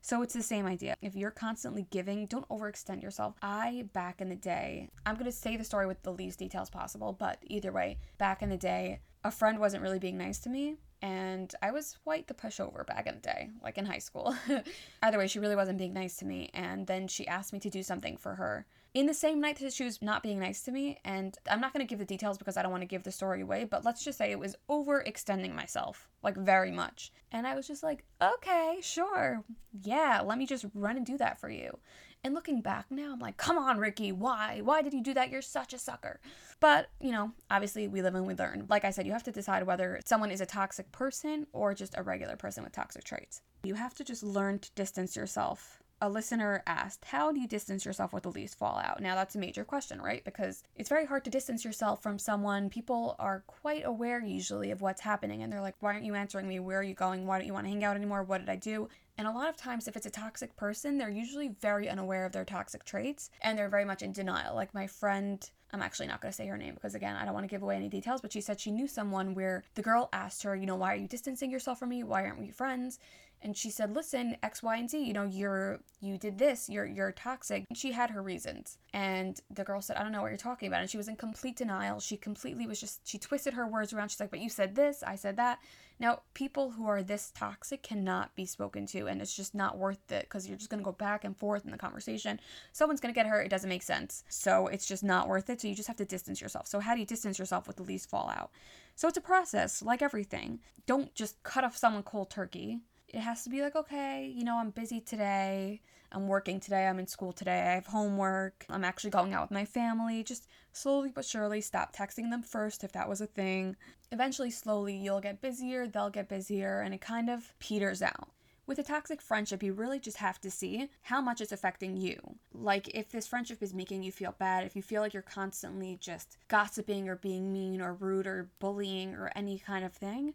So 0.02 0.20
it's 0.20 0.34
the 0.34 0.43
same 0.43 0.66
idea. 0.66 0.94
If 1.00 1.16
you're 1.16 1.31
constantly 1.31 1.87
giving, 1.90 2.26
don't 2.26 2.46
overextend 2.50 3.02
yourself. 3.02 3.37
I, 3.40 3.87
back 3.94 4.20
in 4.20 4.28
the 4.28 4.37
day, 4.37 4.90
I'm 5.06 5.14
going 5.14 5.25
to 5.25 5.32
say 5.32 5.56
the 5.56 5.64
story 5.64 5.87
with 5.87 6.02
the 6.02 6.12
least 6.12 6.38
details 6.38 6.69
possible, 6.69 7.16
but 7.19 7.38
either 7.46 7.72
way, 7.72 7.96
back 8.19 8.43
in 8.43 8.50
the 8.50 8.58
day, 8.58 9.00
a 9.25 9.31
friend 9.31 9.58
wasn't 9.58 9.82
really 9.82 9.99
being 9.99 10.19
nice 10.19 10.38
to 10.40 10.50
me. 10.50 10.76
And 11.02 11.54
I 11.60 11.72
was 11.72 11.99
quite 12.04 12.28
the 12.28 12.34
pushover 12.34 12.87
back 12.87 13.06
in 13.06 13.16
the 13.16 13.20
day, 13.20 13.50
like 13.62 13.76
in 13.76 13.84
high 13.84 13.99
school. 13.99 14.34
either 15.02 15.19
way, 15.19 15.26
she 15.26 15.40
really 15.40 15.56
wasn't 15.56 15.78
being 15.78 15.93
nice 15.93 16.16
to 16.19 16.25
me. 16.25 16.49
And 16.54 16.87
then 16.87 17.08
she 17.08 17.26
asked 17.26 17.52
me 17.52 17.58
to 17.60 17.70
do 17.70 17.82
something 17.82 18.16
for 18.16 18.37
her 18.37 18.66
in 18.94 19.06
the 19.06 19.14
same 19.14 19.40
night 19.40 19.58
that 19.58 19.72
she 19.72 19.84
was 19.84 20.02
not 20.02 20.22
being 20.22 20.38
nice 20.38 20.62
to 20.62 20.70
me, 20.70 20.99
and 21.04 21.37
I'm 21.50 21.60
not 21.60 21.75
to 21.75 21.84
give 21.84 21.99
the 21.99 22.04
details 22.04 22.37
because 22.37 22.56
I 22.56 22.62
don't 22.62 22.70
want 22.70 22.82
to 22.82 22.87
give 22.87 23.04
the 23.04 23.10
story 23.10 23.40
away, 23.40 23.64
but 23.64 23.84
let's 23.84 24.04
just 24.04 24.19
say 24.19 24.31
it 24.31 24.38
was 24.38 24.56
overextending 24.69 25.54
myself, 25.54 26.08
like 26.22 26.37
very 26.37 26.70
much. 26.70 27.10
And 27.31 27.46
I 27.46 27.54
was 27.54 27.66
just 27.66 27.82
like, 27.82 28.04
okay, 28.20 28.78
sure. 28.82 29.43
Yeah, 29.82 30.20
let 30.22 30.37
me 30.37 30.46
just 30.46 30.66
run 30.75 30.99
and 30.99 31.06
do 31.06 31.16
that 31.19 31.40
for 31.40 31.49
you. 31.49 31.78
And 32.25 32.35
looking 32.35 32.61
back 32.61 32.87
now, 32.89 33.13
I'm 33.13 33.19
like, 33.19 33.37
come 33.37 33.59
on, 33.59 33.79
Ricky, 33.79 34.13
why? 34.13 34.61
Why 34.63 34.81
did 34.81 34.95
you 34.95 35.03
do 35.03 35.13
that? 35.15 35.31
You're 35.31 35.43
such 35.43 35.73
a 35.73 35.79
sucker. 35.79 36.21
But, 36.61 36.89
you 37.01 37.11
know, 37.11 37.33
obviously 37.51 37.89
we 37.89 38.01
live 38.01 38.15
and 38.15 38.29
we 38.29 38.35
learn. 38.35 38.67
Like 38.69 38.85
I 38.85 38.91
said, 38.91 39.07
you 39.07 39.13
have 39.13 39.25
to 39.25 39.33
decide 39.33 39.67
whether 39.67 40.01
someone 40.05 40.31
is 40.31 40.41
a 40.41 40.47
toxic 40.47 40.93
person 40.93 41.49
or 41.53 41.75
just 41.75 41.97
a 41.99 42.03
regular 42.05 42.37
person 42.37 42.62
with 42.62 42.73
toxic 42.73 43.02
traits. 43.02 43.43
You 43.64 43.75
have 43.75 43.95
to 43.95 44.05
just 44.05 44.23
learn 44.23 44.61
to 44.61 44.71
distance 44.76 45.17
yourself 45.17 45.82
a 46.02 46.09
listener 46.09 46.64
asked, 46.66 47.04
How 47.04 47.30
do 47.30 47.40
you 47.40 47.47
distance 47.47 47.85
yourself 47.85 48.12
with 48.12 48.25
the 48.25 48.30
least 48.30 48.59
fallout? 48.59 49.00
Now, 49.00 49.14
that's 49.14 49.37
a 49.37 49.38
major 49.38 49.64
question, 49.64 50.02
right? 50.02 50.23
Because 50.25 50.64
it's 50.75 50.88
very 50.88 51.06
hard 51.06 51.25
to 51.25 51.30
distance 51.30 51.64
yourself 51.64 52.02
from 52.02 52.18
someone. 52.18 52.68
People 52.68 53.14
are 53.21 53.44
quite 53.47 53.85
aware 53.87 54.21
usually 54.21 54.73
of 54.73 54.80
what's 54.80 55.00
happening, 55.00 55.42
and 55.42 55.52
they're 55.52 55.61
like, 55.61 55.76
Why 55.78 55.94
aren't 55.94 56.04
you 56.04 56.16
answering 56.16 56.49
me? 56.49 56.59
Where 56.59 56.80
are 56.80 56.82
you 56.82 56.94
going? 56.94 57.25
Why 57.25 57.38
don't 57.38 57.47
you 57.47 57.54
want 57.54 57.66
to 57.66 57.71
hang 57.71 57.85
out 57.85 57.94
anymore? 57.94 58.25
What 58.25 58.38
did 58.38 58.50
I 58.50 58.56
do? 58.56 58.88
And 59.16 59.28
a 59.28 59.30
lot 59.30 59.49
of 59.49 59.56
times, 59.56 59.87
if 59.87 59.97
it's 59.97 60.06
a 60.06 60.11
toxic 60.11 60.56
person, 60.56 60.99
they're 60.99 61.09
usually 61.09 61.54
very 61.61 61.88
unaware 61.88 62.26
of 62.26 62.32
their 62.32 62.44
toxic 62.44 62.85
traits 62.85 63.30
and 63.42 63.56
they're 63.56 63.68
very 63.68 63.85
much 63.85 64.02
in 64.02 64.11
denial. 64.11 64.56
Like 64.56 64.75
my 64.75 64.87
friend, 64.87 65.49
I'm 65.73 65.83
actually 65.83 66.09
not 66.09 66.21
going 66.21 66.31
to 66.31 66.37
say 66.37 66.47
her 66.47 66.59
name 66.59 66.75
because, 66.75 66.95
again, 66.95 67.17
I 67.17 67.25
don't 67.25 67.35
want 67.35 67.45
to 67.45 67.50
give 67.50 67.62
away 67.62 67.76
any 67.76 67.88
details, 67.88 68.21
but 68.21 68.33
she 68.33 68.41
said 68.41 68.61
she 68.61 68.71
knew 68.71 68.87
someone 68.87 69.35
where 69.35 69.64
the 69.75 69.83
girl 69.83 70.09
asked 70.12 70.43
her, 70.43 70.55
you 70.55 70.67
know, 70.67 70.76
why 70.76 70.93
are 70.93 70.97
you 70.97 71.09
distancing 71.09 71.50
yourself 71.50 71.79
from 71.79 71.88
me? 71.88 72.02
Why 72.02 72.25
aren't 72.25 72.41
we 72.41 72.50
friends? 72.50 72.99
and 73.43 73.57
she 73.57 73.71
said 73.71 73.95
listen 73.95 74.37
x 74.43 74.62
y 74.62 74.76
and 74.76 74.88
z 74.88 75.02
you 75.02 75.12
know 75.12 75.25
you're 75.25 75.81
you 76.00 76.17
did 76.17 76.38
this 76.38 76.69
you're 76.69 76.87
you're 76.87 77.12
toxic. 77.12 77.64
She 77.75 77.93
had 77.93 78.11
her 78.11 78.23
reasons. 78.23 78.79
And 78.95 79.41
the 79.50 79.64
girl 79.64 79.81
said 79.83 79.97
i 79.97 80.02
don't 80.02 80.12
know 80.12 80.23
what 80.23 80.29
you're 80.29 80.37
talking 80.38 80.69
about. 80.69 80.81
And 80.81 80.91
she 80.91 80.97
was 80.97 81.09
in 81.09 81.17
complete 81.17 81.57
denial. 81.57 82.00
She 82.00 82.17
completely 82.17 82.67
was 82.67 82.81
just 82.81 83.07
she 83.07 83.19
twisted 83.19 83.55
her 83.55 83.67
words 83.67 83.93
around. 83.93 84.09
She's 84.09 84.21
like 84.21 84.31
but 84.31 84.41
you 84.41 84.49
said 84.49 84.75
this 84.75 85.02
i 85.02 85.17
said 85.17 85.37
that 85.37 85.59
now 85.99 86.20
people 86.34 86.70
who 86.70 86.87
are 86.87 87.02
this 87.02 87.32
toxic 87.34 87.82
cannot 87.82 88.34
be 88.34 88.46
spoken 88.46 88.87
to 88.87 89.06
and 89.06 89.20
it's 89.20 89.34
just 89.34 89.54
not 89.54 89.78
worth 89.78 90.11
it 90.11 90.22
because 90.22 90.49
you're 90.49 90.56
just 90.56 90.70
going 90.70 90.80
to 90.80 90.84
go 90.84 90.92
back 90.92 91.25
and 91.25 91.37
forth 91.37 91.64
in 91.64 91.70
the 91.70 91.78
conversation. 91.78 92.40
Someone's 92.72 93.00
going 93.00 93.12
to 93.14 93.18
get 93.18 93.26
hurt 93.26 93.46
it 93.46 93.50
doesn't 93.50 93.68
make 93.68 93.82
sense. 93.82 94.25
So 94.28 94.66
it's 94.66 94.87
just 94.87 95.04
not 95.04 95.28
worth 95.28 95.50
it 95.50 95.61
so 95.61 95.68
you 95.68 95.75
just 95.75 95.88
have 95.88 95.96
to 95.96 96.04
distance 96.04 96.40
yourself. 96.40 96.66
So 96.66 96.80
how 96.80 96.94
do 96.94 97.00
you 97.00 97.06
distance 97.06 97.38
yourself 97.38 97.66
with 97.66 97.76
the 97.76 97.82
least 97.82 98.11
fallout? 98.11 98.50
So 98.94 99.08
it's 99.08 99.16
a 99.16 99.22
process 99.22 99.82
like 99.82 100.02
everything. 100.02 100.61
Don't 100.87 101.14
just 101.14 101.42
cut 101.42 101.64
off 101.64 101.76
someone 101.76 102.02
cold 102.02 102.30
turkey 102.30 102.80
It 103.12 103.21
has 103.21 103.45
to 103.45 103.50
be 103.50 103.61
like, 103.61 103.76
okay, 103.76 104.33
you 104.35 104.42
know, 104.42 104.57
I'm 104.57 104.71
busy 104.71 105.00
today. 105.00 105.83
I'm 106.12 106.28
working 106.28 106.61
today. 106.61 106.87
I'm 106.87 106.99
in 106.99 107.07
school 107.07 107.33
today. 107.33 107.61
I 107.61 107.75
have 107.75 107.87
homework. 107.87 108.64
I'm 108.71 108.85
actually 108.85 109.11
going 109.11 109.35
out 109.35 109.42
with 109.42 109.50
my 109.50 109.66
family. 109.66 110.25
Just 110.25 110.49
slowly 110.73 111.11
but 111.14 111.26
surely 111.26 111.61
stop 111.61 111.95
texting 111.95 112.31
them 112.31 112.42
first 112.42 112.85
if 112.85 112.92
that 112.92 113.09
was 113.09 113.21
a 113.21 113.26
thing. 113.26 113.76
Eventually, 114.11 114.50
slowly, 114.50 114.97
you'll 114.97 115.21
get 115.21 115.42
busier, 115.42 115.87
they'll 115.87 116.11
get 116.11 116.28
busier, 116.28 116.81
and 116.81 116.95
it 116.95 117.02
kind 117.02 117.28
of 117.28 117.54
peters 117.59 118.00
out. 118.02 118.31
With 118.66 118.78
a 118.78 118.83
toxic 118.83 119.21
friendship, 119.21 119.62
you 119.62 119.73
really 119.73 119.99
just 119.99 120.19
have 120.19 120.40
to 120.42 120.50
see 120.50 120.88
how 121.02 121.21
much 121.21 121.40
it's 121.40 121.52
affecting 121.52 121.97
you. 121.97 122.16
Like, 122.54 122.88
if 122.95 123.11
this 123.11 123.26
friendship 123.26 123.62
is 123.62 123.75
making 123.75 124.02
you 124.02 124.12
feel 124.12 124.35
bad, 124.38 124.64
if 124.64 124.76
you 124.76 124.83
feel 124.83 125.02
like 125.02 125.12
you're 125.12 125.23
constantly 125.23 125.99
just 126.00 126.38
gossiping 126.49 127.09
or 127.09 127.16
being 127.16 127.52
mean 127.52 127.83
or 127.83 127.92
rude 127.92 128.26
or 128.26 128.50
bullying 128.61 129.14
or 129.14 129.33
any 129.35 129.59
kind 129.59 129.85
of 129.85 129.92
thing, 129.92 130.33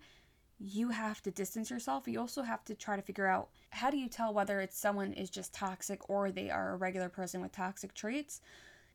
you 0.60 0.90
have 0.90 1.22
to 1.24 1.32
distance 1.32 1.70
yourself. 1.70 2.08
You 2.08 2.20
also 2.20 2.42
have 2.42 2.64
to 2.66 2.76
try 2.76 2.96
to 2.96 3.02
figure 3.02 3.28
out 3.28 3.50
how 3.70 3.90
do 3.90 3.98
you 3.98 4.10
tell 4.10 4.34
whether 4.34 4.60
it's 4.60 4.78
someone 4.78 5.14
is 5.14 5.30
just 5.30 5.54
toxic 5.54 6.10
or 6.10 6.32
they 6.32 6.50
are 6.50 6.74
a 6.74 6.78
regular 6.78 7.10
person 7.10 7.42
with 7.42 7.52
toxic 7.52 7.94
traits. 7.94 8.42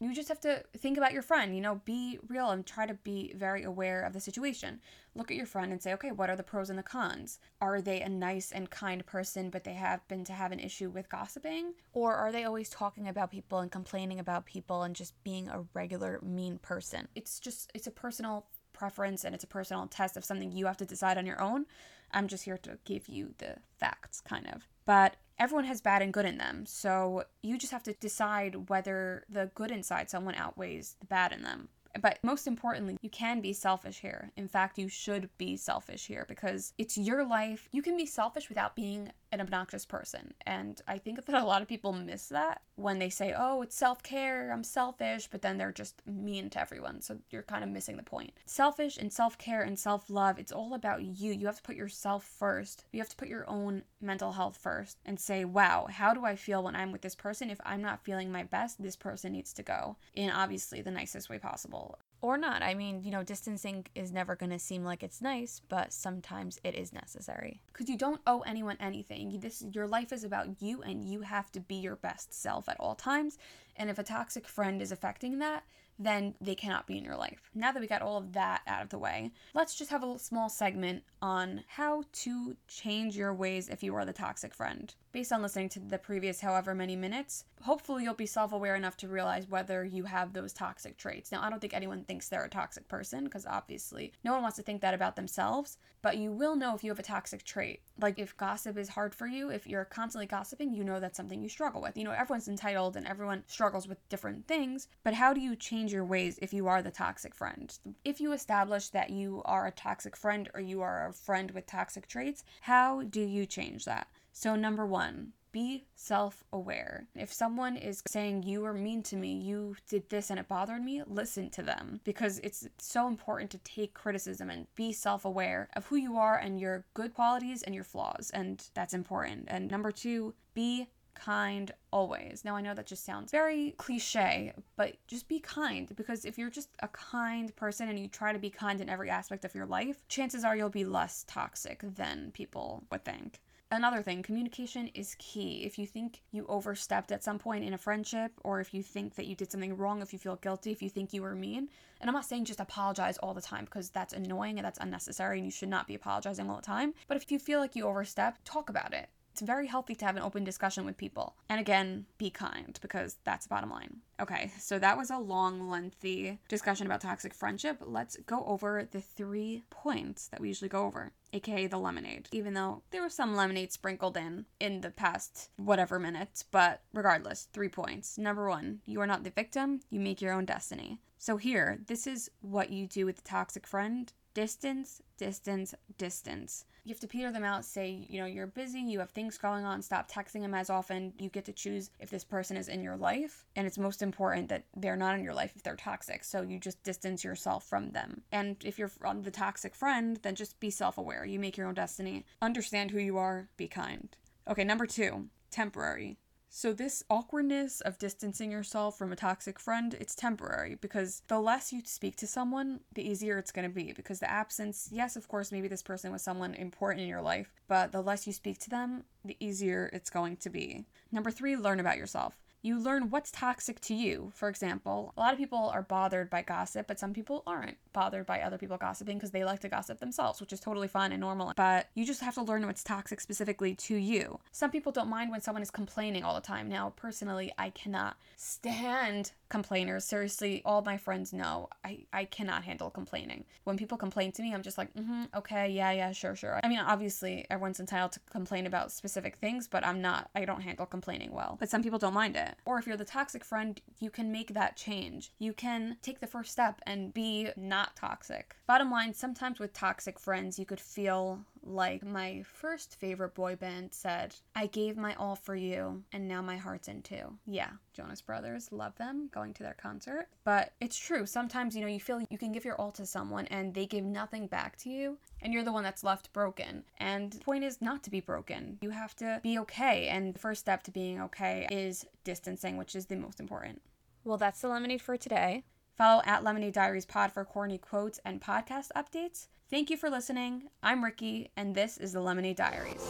You 0.00 0.12
just 0.12 0.31
have 0.31 0.40
to 0.40 0.64
think 0.76 0.99
about 0.99 1.12
your 1.12 1.23
friend, 1.23 1.54
you 1.54 1.61
know, 1.61 1.81
be 1.85 2.19
real 2.26 2.50
and 2.50 2.66
try 2.66 2.87
to 2.87 2.95
be 2.95 3.33
very 3.37 3.62
aware 3.62 4.02
of 4.02 4.12
the 4.12 4.19
situation. 4.19 4.81
Look 5.14 5.31
at 5.31 5.37
your 5.37 5.47
friend 5.47 5.71
and 5.71 5.81
say, 5.81 5.92
okay, 5.92 6.11
what 6.11 6.28
are 6.28 6.35
the 6.35 6.42
pros 6.42 6.71
and 6.71 6.78
the 6.78 6.83
cons? 6.83 7.38
Are 7.61 7.81
they 7.81 8.00
a 8.00 8.09
nice 8.09 8.50
and 8.50 8.69
kind 8.69 9.07
person, 9.07 9.49
but 9.49 9.62
they 9.62 9.75
happen 9.75 10.25
to 10.25 10.33
have 10.33 10.50
an 10.50 10.59
issue 10.59 10.90
with 10.90 11.09
gossiping? 11.09 11.75
Or 11.92 12.16
are 12.16 12.33
they 12.33 12.42
always 12.42 12.69
talking 12.69 13.07
about 13.07 13.31
people 13.31 13.61
and 13.61 13.71
complaining 13.71 14.19
about 14.19 14.45
people 14.45 14.83
and 14.83 14.97
just 14.97 15.23
being 15.23 15.49
a 15.49 15.64
regular 15.73 16.19
mean 16.21 16.59
person? 16.59 17.07
It's 17.14 17.38
just, 17.38 17.71
it's 17.73 17.87
a 17.87 17.92
personal 17.92 18.47
preference 18.83 19.23
and 19.23 19.33
it's 19.33 19.45
a 19.45 19.47
personal 19.59 19.87
test 19.87 20.17
of 20.17 20.25
something 20.25 20.51
you 20.51 20.67
have 20.67 20.77
to 20.77 20.85
decide 20.85 21.17
on 21.17 21.25
your 21.25 21.41
own. 21.41 21.67
I'm 22.11 22.27
just 22.27 22.43
here 22.43 22.59
to 22.59 22.79
give 22.85 23.09
you 23.09 23.33
the 23.39 23.55
facts, 23.79 24.21
kind 24.21 24.49
of. 24.53 24.67
But 24.85 25.15
everyone 25.39 25.67
has 25.67 25.81
bad 25.81 26.03
and 26.03 26.12
good 26.12 26.27
in 26.27 26.37
them. 26.37 26.67
So 26.67 27.23
you 27.45 27.57
just 27.59 27.71
have 27.71 27.85
to 27.85 27.93
decide 27.93 28.69
whether 28.69 29.23
the 29.29 29.53
good 29.55 29.71
inside 29.71 30.11
someone 30.11 30.35
outweighs 30.35 30.97
the 30.99 31.07
bad 31.07 31.31
in 31.31 31.43
them. 31.43 31.69
But 32.01 32.19
most 32.25 32.49
importantly, 32.49 32.97
you 33.03 33.09
can 33.09 33.41
be 33.41 33.53
selfish 33.53 34.01
here. 34.01 34.33
In 34.37 34.49
fact, 34.49 34.79
you 34.79 34.89
should 34.89 35.31
be 35.39 35.57
selfish 35.57 36.09
here 36.09 36.25
because 36.29 36.73
it's 36.77 36.99
your 36.99 37.25
life. 37.25 37.69
You 37.71 37.83
can 37.83 37.97
be 37.97 38.07
selfish 38.07 38.49
without 38.49 38.75
being 38.75 39.12
an 39.33 39.41
obnoxious 39.41 39.87
person. 39.87 40.35
And 40.47 40.81
I 40.87 40.99
think 40.99 41.25
that 41.25 41.35
a 41.35 41.45
lot 41.45 41.62
of 41.62 41.69
people 41.69 41.93
miss 41.93 42.29
that 42.29 42.61
when 42.77 42.99
they 42.99 43.09
say, 43.09 43.35
oh, 43.37 43.62
it's 43.62 43.75
self 43.75 44.03
care, 44.03 44.53
I'm 44.53 44.62
selfish, 44.62 45.29
but 45.31 45.41
then 45.43 45.57
they're 45.57 45.73
just 45.73 46.03
mean 46.07 46.51
to 46.51 46.61
everyone. 46.61 47.01
So 47.01 47.19
you're 47.31 47.43
kind 47.43 47.65
of 47.65 47.71
missing 47.71 47.97
the 47.97 48.03
point. 48.03 48.33
Selfish 48.45 48.99
and 48.99 49.12
self 49.12 49.39
care 49.39 49.62
and 49.62 49.79
self 49.79 50.11
love, 50.11 50.39
it's 50.39 50.53
all 50.53 50.75
about 50.75 51.03
you. 51.03 51.33
You 51.33 51.47
have 51.47 51.57
to 51.57 51.62
put 51.62 51.77
yourself 51.77 52.25
first. 52.25 52.85
You 52.93 53.01
have 53.01 53.09
to 53.09 53.17
put 53.17 53.29
your 53.29 53.49
own 53.49 53.83
mental 54.01 54.33
health 54.33 54.59
first 54.59 54.99
and 55.07 55.19
say, 55.19 55.45
wow, 55.45 55.87
how 55.91 56.12
do 56.12 56.25
I 56.25 56.37
feel 56.37 56.62
when 56.62 56.77
I'm 56.77 56.93
with 56.93 57.01
this 57.01 57.15
person? 57.15 57.51
If 57.51 57.61
I'm 57.65 57.83
not 57.83 58.05
feeling 58.05 58.31
my 58.31 58.43
best, 58.43 58.83
this 58.83 58.97
person 58.97 59.33
needs 59.33 59.55
to 59.55 59.62
go 59.62 59.97
in 60.15 60.31
obviously 60.31 60.83
the 60.83 60.91
nicest 60.91 61.31
way 61.31 61.39
possible 61.39 61.99
or 62.23 62.38
not. 62.38 62.62
I 62.62 62.75
mean, 62.75 63.02
you 63.02 63.11
know, 63.11 63.23
distancing 63.23 63.87
is 63.95 64.12
never 64.12 64.37
going 64.37 64.50
to 64.50 64.59
seem 64.59 64.85
like 64.85 65.02
it's 65.02 65.21
nice, 65.21 65.61
but 65.69 65.93
sometimes 65.93 66.61
it 66.64 66.75
is 66.75 66.93
necessary. 66.93 67.61
Cuz 67.73 67.88
you 67.88 67.97
don't 67.97 68.21
owe 68.26 68.41
anyone 68.41 68.76
anything. 68.81 69.38
This 69.41 69.62
your 69.73 69.87
life 69.87 70.12
is 70.12 70.25
about 70.25 70.62
you 70.62 70.83
and 70.83 71.05
you 71.05 71.23
have 71.23 71.50
to 71.52 71.61
be 71.61 71.75
your 71.75 71.97
best 71.97 72.33
self 72.33 72.69
at 72.69 72.79
all 72.79 72.95
times. 72.95 73.38
And 73.76 73.91
if 73.91 73.99
a 73.99 74.02
toxic 74.02 74.47
friend 74.47 74.81
is 74.83 74.93
affecting 74.93 75.38
that, 75.38 75.64
then 75.99 76.35
they 76.41 76.55
cannot 76.55 76.87
be 76.87 76.99
in 76.99 77.05
your 77.05 77.17
life. 77.17 77.50
Now 77.55 77.73
that 77.73 77.81
we 77.81 77.87
got 77.87 78.02
all 78.02 78.17
of 78.17 78.33
that 78.33 78.62
out 78.67 78.83
of 78.83 78.88
the 78.88 78.99
way, 78.99 79.31
let's 79.55 79.75
just 79.75 79.91
have 79.91 80.02
a 80.02 80.19
small 80.19 80.49
segment 80.49 81.05
on 81.21 81.64
how 81.69 82.05
to 82.12 82.57
change 82.67 83.17
your 83.17 83.35
ways 83.35 83.69
if 83.69 83.83
you 83.83 83.95
are 83.95 84.05
the 84.05 84.12
toxic 84.12 84.55
friend. 84.55 84.95
Based 85.12 85.33
on 85.33 85.43
listening 85.43 85.69
to 85.71 85.81
the 85.81 85.99
previous 85.99 86.41
however 86.41 86.75
many 86.75 86.97
minutes, 86.97 87.45
hopefully 87.61 88.05
you'll 88.05 88.14
be 88.14 88.26
self 88.26 88.52
aware 88.52 88.75
enough 88.75 88.97
to 88.99 89.09
realize 89.09 89.49
whether 89.49 89.85
you 89.85 90.05
have 90.05 90.33
those 90.33 90.52
toxic 90.52 90.97
traits. 90.97 91.31
Now, 91.31 91.43
I 91.43 91.50
don't 91.50 91.61
think 91.61 91.75
anyone 91.75 92.05
thinks 92.05 92.29
they're 92.29 92.45
a 92.45 92.49
toxic 92.49 92.88
person 92.88 93.25
because 93.25 93.47
obviously 93.47 94.12
no 94.25 94.33
one 94.33 94.43
wants 94.43 94.57
to 94.57 94.62
think 94.62 94.81
that 94.81 94.95
about 94.95 95.17
themselves, 95.17 95.76
but 96.00 96.17
you 96.17 96.33
will 96.33 96.57
know 96.57 96.75
if 96.75 96.83
you 96.83 96.91
have 96.91 96.99
a 96.99 97.02
toxic 97.02 97.45
trait. 97.45 97.83
Like 98.00 98.19
if 98.19 98.37
gossip 98.37 98.79
is 98.79 98.88
hard 98.88 99.14
for 99.14 99.26
you, 99.26 99.50
if 99.50 99.67
you're 99.67 99.85
constantly 99.85 100.26
gossiping, 100.26 100.73
you 100.73 100.83
know 100.83 100.99
that's 100.99 101.17
something 101.17 101.43
you 101.43 101.49
struggle 101.49 101.83
with. 101.83 101.97
You 101.97 102.05
know, 102.05 102.11
everyone's 102.12 102.49
entitled 102.49 102.97
and 102.97 103.07
everyone 103.07 103.45
struggles 103.47 103.62
with 103.71 104.09
different 104.09 104.49
things, 104.49 104.88
but 105.04 105.14
how 105.14 105.33
do 105.33 105.40
you 105.40 105.54
change 105.54 105.92
your 105.92 106.04
ways 106.04 106.38
if 106.42 106.52
you 106.52 106.66
are 106.66 106.83
the 106.83 106.90
toxic 106.90 107.35
friend? 107.35 107.78
If 108.04 108.21
you 108.21 108.33
establish 108.33 108.88
that 108.88 109.11
you 109.11 109.42
are 109.45 109.66
a 109.66 109.73
toxic 109.73 110.16
friend 110.16 110.49
or 110.54 110.61
you 110.61 110.83
are 110.83 111.09
a 111.09 111.12
friend 111.12 111.50
with 111.52 111.66
toxic 111.66 112.09
traits, 112.09 112.45
how 112.62 113.02
do 113.02 113.21
you 113.21 113.47
change 113.47 113.85
that? 113.85 114.09
So, 114.33 114.57
number 114.57 114.87
one, 114.87 115.33
be 115.52 115.85
self 115.95 116.42
aware. 116.52 117.07
If 117.14 117.33
someone 117.33 117.76
is 117.76 118.02
saying 118.09 118.42
you 118.42 118.62
were 118.62 118.73
mean 118.73 119.02
to 119.04 119.16
me, 119.16 119.35
you 119.35 119.76
did 119.88 120.09
this 120.09 120.31
and 120.31 120.40
it 120.40 120.49
bothered 120.49 120.83
me, 120.83 121.02
listen 121.07 121.50
to 121.50 121.62
them 121.62 122.00
because 122.04 122.38
it's 122.38 122.66
so 122.78 123.07
important 123.07 123.50
to 123.50 123.59
take 123.59 123.95
criticism 123.95 124.50
and 124.50 124.66
be 124.75 124.92
self 124.92 125.25
aware 125.25 125.69
of 125.76 125.87
who 125.87 125.97
you 125.97 126.16
are 126.16 126.38
and 126.38 126.59
your 126.59 126.87
good 126.95 127.14
qualities 127.14 127.62
and 127.62 127.75
your 127.75 127.85
flaws. 127.85 128.31
And 128.33 128.64
that's 128.75 128.95
important. 128.95 129.45
And 129.49 129.71
number 129.71 129.92
two, 129.92 130.35
be 130.54 130.88
kind 131.14 131.71
always. 131.92 132.45
Now, 132.45 132.57
I 132.57 132.61
know 132.61 132.75
that 132.75 132.87
just 132.87 133.04
sounds 133.04 133.31
very 133.31 133.75
cliche, 133.76 134.52
but 134.76 134.97
just 135.07 135.28
be 135.28 135.40
kind 135.40 135.95
because 135.97 136.25
if 136.25 136.38
you're 136.38 136.50
just 136.50 136.71
a 136.81 136.88
kind 136.88 137.54
person 137.57 137.88
and 137.88 137.99
you 137.99 138.09
try 138.09 138.33
to 138.33 138.38
be 138.38 138.50
kind 138.50 138.81
in 138.81 138.88
every 138.88 139.11
aspect 139.11 139.45
of 139.45 139.54
your 139.54 139.66
life, 139.66 140.07
chances 140.09 140.45
are 140.45 140.57
you'll 140.57 140.69
be 140.69 140.85
less 140.85 141.25
toxic 141.28 141.83
than 141.83 142.31
people 142.33 142.85
would 142.90 143.04
think. 143.04 143.40
Another 143.73 144.02
thing, 144.02 144.23
communication 144.23 144.88
is 144.88 145.16
key. 145.19 145.62
If 145.64 145.78
you 145.78 145.87
think 145.87 146.21
you 146.31 146.45
overstepped 146.47 147.11
at 147.11 147.25
some 147.25 147.38
point 147.38 147.64
in 147.64 147.73
a 147.73 147.78
friendship, 147.78 148.33
or 148.45 148.61
if 148.61 148.75
you 148.75 148.83
think 148.83 149.14
that 149.14 149.25
you 149.25 149.35
did 149.35 149.50
something 149.50 149.78
wrong, 149.78 150.02
if 150.02 150.12
you 150.12 150.19
feel 150.19 150.37
guilty, 150.37 150.73
if 150.73 150.83
you 150.83 150.90
think 150.90 151.14
you 151.14 151.23
were 151.23 151.35
mean, 151.35 151.71
and 151.99 152.11
I'm 152.11 152.14
not 152.14 152.26
saying 152.26 152.45
just 152.45 152.61
apologize 152.61 153.16
all 153.16 153.33
the 153.33 153.40
time 153.40 153.64
because 153.64 153.88
that's 153.88 154.12
annoying 154.12 154.59
and 154.59 154.66
that's 154.66 154.78
unnecessary 154.78 155.38
and 155.38 155.47
you 155.47 155.50
should 155.50 155.71
not 155.71 155.87
be 155.87 155.95
apologizing 155.95 156.50
all 156.50 156.57
the 156.57 156.62
time. 156.62 156.92
But 157.09 157.16
if 157.16 157.33
you 157.33 157.38
feel 157.38 157.61
like 157.61 157.75
you 157.75 157.87
overstepped, 157.87 158.45
talk 158.45 158.69
about 158.69 158.92
it. 158.92 159.09
It's 159.33 159.41
very 159.41 159.67
healthy 159.67 159.95
to 159.95 160.05
have 160.05 160.17
an 160.17 160.23
open 160.23 160.45
discussion 160.45 160.85
with 160.85 160.99
people. 160.99 161.37
And 161.49 161.59
again, 161.59 162.05
be 162.19 162.29
kind 162.29 162.79
because 162.83 163.17
that's 163.25 163.47
the 163.47 163.49
bottom 163.49 163.71
line. 163.71 163.97
Okay, 164.21 164.53
so 164.59 164.79
that 164.79 164.99
was 164.99 165.11
a 165.11 165.17
long, 165.17 165.71
lengthy 165.71 166.39
discussion 166.49 166.87
about 166.87 167.01
toxic 167.01 167.33
friendship. 167.33 167.79
Let's 167.81 168.19
go 168.27 168.45
over 168.45 168.87
the 168.91 169.01
three 169.01 169.65
points 169.71 170.29
that 170.29 170.41
we 170.41 170.49
usually 170.49 170.69
go 170.69 170.85
over, 170.85 171.12
aka 171.33 171.67
the 171.67 171.79
lemonade. 171.79 172.29
Even 172.31 172.53
though 172.53 172.83
there 172.91 173.03
was 173.03 173.15
some 173.15 173.35
lemonade 173.35 173.73
sprinkled 173.73 174.19
in 174.19 174.45
in 174.61 174.83
the 174.83 174.91
past 174.91 175.49
whatever 175.57 175.99
minutes, 175.99 176.43
but 176.43 176.83
regardless, 176.93 177.49
three 177.55 177.71
points. 177.71 178.19
Number 178.19 178.51
one, 178.51 178.81
you 178.85 179.01
are 179.01 179.07
not 179.07 179.25
the 179.25 179.31
victim, 179.31 179.81
you 179.89 179.99
make 179.99 180.21
your 180.21 180.35
own 180.35 180.45
destiny. 180.45 181.01
So 181.17 181.39
here, 181.39 181.79
this 181.87 182.07
is 182.07 182.31
what 182.41 182.71
you 182.71 182.87
do 182.87 183.07
with 183.07 183.21
a 183.21 183.23
toxic 183.23 183.67
friend 183.67 184.12
distance, 184.35 185.03
distance, 185.17 185.75
distance. 185.99 186.65
You 186.85 186.93
have 186.93 187.01
to 187.01 187.07
peter 187.07 187.31
them 187.31 187.45
out, 187.45 187.65
say, 187.65 188.07
you 188.09 188.19
know, 188.19 188.27
you're 188.27 188.49
busy, 188.49 188.81
you 188.81 188.99
have 188.99 189.11
things 189.11 189.39
going 189.39 189.65
on, 189.65 189.83
stop 189.83 190.11
texting 190.11 190.41
them 190.41 190.55
as 190.55 190.69
often. 190.69 191.12
You 191.19 191.29
get 191.29 191.45
to 191.45 191.53
choose 191.53 191.91
if 192.01 192.11
this 192.11 192.25
person 192.25 192.57
is 192.57 192.69
in 192.69 192.83
your 192.83 192.97
life. 192.97 193.45
And 193.55 193.67
it's 193.67 193.79
most 193.79 194.03
important 194.03 194.49
that 194.49 194.65
they're 194.77 194.97
not 194.97 195.15
in 195.15 195.23
your 195.23 195.35
life 195.35 195.53
if 195.55 195.62
they're 195.62 195.77
toxic. 195.77 196.25
So 196.25 196.43
you 196.43 196.59
just 196.59 196.83
distance 196.83 197.23
yourself 197.23 197.65
from 197.65 197.91
them. 197.91 198.23
And 198.33 198.57
if 198.65 198.79
you're 198.79 198.91
on 199.05 199.23
the 199.23 199.31
toxic 199.31 199.77
friend, 199.77 200.19
then 200.23 200.35
just 200.35 200.59
be 200.59 200.71
self 200.71 200.99
aware. 200.99 201.25
You 201.25 201.39
make 201.39 201.57
your 201.57 201.69
own 201.69 201.75
destiny. 201.75 202.25
Understand 202.41 202.91
who 202.91 202.99
you 202.99 203.17
are, 203.17 203.49
be 203.57 203.69
kind. 203.69 204.09
Okay, 204.49 204.65
number 204.65 204.87
two, 204.87 205.29
temporary. 205.53 206.17
So 206.55 206.75
this 206.75 207.03
awkwardness 207.09 207.81
of 207.81 207.97
distancing 207.97 208.53
yourself 208.53 208.99
from 208.99 209.11
a 209.11 209.17
toxic 209.17 209.59
friend, 209.59 209.95
it's 209.99 210.15
temporary 210.15 210.75
because 210.75 211.23
the 211.29 211.41
less 211.41 211.73
you 211.73 211.81
speak 211.87 212.15
to 212.17 212.27
someone, 212.27 212.81
the 212.93 213.09
easier 213.09 213.39
it's 213.39 213.51
going 213.51 213.67
to 213.67 213.75
be 213.75 213.93
because 213.93 214.21
the 214.21 214.31
absence, 214.31 214.91
yes, 214.93 215.17
of 215.17 215.29
course, 215.29 215.51
maybe 215.51 215.67
this 215.67 215.83
person 215.83 216.13
was 216.13 216.21
someone 216.21 216.53
important 216.53 217.01
in 217.01 217.09
your 217.09 217.23
life, 217.23 217.55
but 217.69 217.91
the 217.91 218.03
less 218.03 218.27
you 218.27 218.35
speak 218.35 218.59
to 218.59 218.69
them, 218.69 219.05
the 219.25 219.39
easier 219.41 219.89
it's 219.95 220.11
going 220.11 220.37
to 220.37 220.51
be. 220.51 220.85
Number 221.11 221.31
3, 221.31 221.57
learn 221.57 221.81
about 221.81 221.97
yourself 221.97 222.39
you 222.65 222.79
learn 222.79 223.11
what's 223.11 223.33
toxic 223.33 223.81
to 223.81 223.93
you. 223.93 224.31
For 224.37 224.49
example, 224.49 225.13
a 225.17 225.21
lot 225.21 225.33
of 225.33 225.39
people 225.39 225.69
are 225.75 225.83
bothered 225.83 226.31
by 226.31 226.43
gossip, 226.43 226.87
but 226.87 226.99
some 226.99 227.13
people 227.13 227.43
aren't 227.45 227.77
bothered 227.93 228.27
by 228.27 228.41
other 228.41 228.59
people 228.59 228.77
gossiping 228.77 229.19
because 229.19 229.31
they 229.31 229.45
like 229.45 229.61
to 229.61 229.69
gossip 229.69 230.01
themselves, 230.01 230.41
which 230.41 230.53
is 230.53 230.61
totally 230.61 230.89
fine 230.89 231.13
and 231.13 231.21
normal. 231.21 231.53
But 231.57 231.89
you 231.95 232.05
just 232.05 232.21
have 232.21 232.35
to 232.35 232.43
learn 232.43 232.67
what's 232.67 232.85
toxic 232.85 233.21
specifically 233.21 233.75
to 233.75 233.97
you. 233.97 234.41
Some 234.51 234.71
people 234.71 234.93
don't 234.93 235.09
mind 235.09 235.31
when 235.31 235.41
someone 235.41 235.63
is 235.63 235.71
complaining 235.71 236.25
all 236.25 236.35
the 236.35 236.41
time. 236.41 236.69
Now, 236.69 236.93
personally, 236.97 237.53
I 237.59 237.71
cannot 237.71 238.17
stand 238.37 239.33
complainers. 239.49 240.05
Seriously, 240.05 240.63
all 240.65 240.83
my 240.83 240.97
friends 240.97 241.33
know 241.33 241.69
I, 241.85 242.07
I 242.13 242.25
cannot 242.25 242.65
handle 242.65 242.91
complaining. 242.91 243.45
When 243.65 243.77
people 243.77 243.99
complain 243.99 244.33
to 244.33 244.43
me, 244.43 244.55
I'm 244.55 244.63
just 244.63 244.79
like, 244.79 244.93
mm-hmm, 244.95 245.25
okay, 245.37 245.69
yeah, 245.69 245.93
yeah, 245.93 246.13
sure, 246.13 246.35
sure. 246.35 246.61
I 246.65 246.69
mean, 246.69 246.79
obviously, 246.79 247.47
everyone's 247.51 247.81
entitled 247.81 248.13
to 248.13 248.21
complain 248.31 248.67
about 248.67 248.93
specific 248.93 249.37
things, 249.37 249.69
but 249.69 249.85
I'm 249.85 250.01
not, 250.01 250.31
I 250.35 250.45
don't 250.45 250.63
handle 250.63 250.87
complaining 250.87 251.33
well. 251.33 251.57
But 251.61 251.69
some 251.69 251.83
people 251.83 251.99
don't 251.99 252.15
mind 252.15 252.37
it. 252.37 252.57
Or 252.65 252.79
if 252.79 252.87
you're 252.87 252.97
the 252.97 253.05
toxic 253.05 253.45
friend, 253.45 253.81
you 254.01 254.11
can 254.11 254.33
make 254.33 254.55
that 254.55 254.77
change. 254.77 255.33
You 255.39 255.53
can 255.53 255.97
take 256.03 256.21
the 256.21 256.27
first 256.27 256.53
step 256.53 256.81
and 256.87 257.13
be 257.13 257.51
not 257.57 257.82
toxic. 257.97 258.57
Bottom 258.67 258.91
line, 258.91 259.15
sometimes 259.15 259.59
with 259.59 259.73
toxic 259.73 260.19
friends, 260.19 260.59
you 260.59 260.65
could 260.65 260.81
feel 260.81 261.41
like 261.65 262.05
my 262.05 262.43
first 262.43 262.97
favorite 262.97 263.35
boy 263.35 263.57
band 263.57 263.91
said, 263.93 264.35
I 264.55 264.67
gave 264.67 264.97
my 264.97 265.15
all 265.15 265.37
for 265.37 265.55
you, 265.55 266.03
and 266.12 266.27
now 266.27 266.43
my 266.43 266.57
heart's 266.57 266.89
in 266.89 267.03
two. 267.03 267.39
Yeah, 267.47 267.71
Jonas 267.93 268.21
Brothers, 268.21 268.73
love 268.73 268.97
them, 268.97 269.29
going 269.33 269.55
to 269.55 269.62
their 269.62 269.77
concert. 269.81 270.27
But 270.45 270.73
it's 270.81 270.99
true, 270.99 271.27
sometimes, 271.27 271.75
you 271.75 271.83
know, 271.83 271.87
you 271.87 272.01
feel 272.01 272.21
you 272.31 272.39
can 272.39 272.53
give 272.53 272.65
your 272.65 272.81
all 272.81 272.93
to 272.93 273.07
someone 273.07 273.47
and 273.47 273.75
they 273.75 273.87
give 273.87 274.05
nothing 274.05 274.47
back 274.47 274.77
to 274.79 274.91
you, 274.91 275.19
and 275.41 275.53
you're 275.53 275.65
the 275.65 275.73
one 275.73 275.85
that's 275.85 276.05
left 276.05 276.33
broken. 276.33 276.85
And 276.99 277.33
the 277.33 277.41
point 277.41 277.65
is 277.65 277.81
not 277.81 278.03
to 278.05 278.11
be 278.11 278.21
broken. 278.21 278.79
You 278.81 278.91
have 278.91 279.15
to 279.17 279.41
be 279.43 279.59
okay, 279.61 280.09
and 280.09 280.35
the 280.35 280.39
first 280.39 280.61
step 280.61 280.83
to 280.85 280.91
being 280.91 281.21
okay 281.23 281.67
is 281.71 282.07
distancing, 282.25 282.77
which 282.77 282.97
is 282.97 283.07
the 283.07 283.17
most 283.17 283.41
important. 283.41 283.83
Well, 284.25 284.39
that's 284.39 284.61
the 284.61 284.69
lemonade 284.69 285.03
for 285.03 285.17
today. 285.17 285.65
Follow 285.97 286.23
at 286.25 286.43
Lemonade 286.43 286.75
Diaries 286.75 287.07
Pod 287.07 287.33
for 287.33 287.45
corny 287.45 287.79
quotes 287.79 288.19
and 288.25 288.41
podcast 288.41 288.89
updates. 288.97 289.49
Thank 289.71 289.91
you 289.91 289.97
for 289.97 290.11
listening. 290.11 290.69
I'm 290.83 291.05
Ricky, 291.05 291.51
and 291.57 291.75
this 291.75 291.97
is 291.99 292.13
the 292.13 292.21
Lemonade 292.21 292.57
Diaries. 292.57 293.09